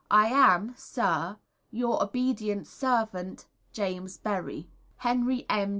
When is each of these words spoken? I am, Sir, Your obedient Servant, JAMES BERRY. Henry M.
I 0.09 0.29
am, 0.29 0.73
Sir, 0.77 1.37
Your 1.69 2.01
obedient 2.01 2.65
Servant, 2.65 3.45
JAMES 3.71 4.17
BERRY. 4.17 4.67
Henry 4.97 5.45
M. 5.47 5.69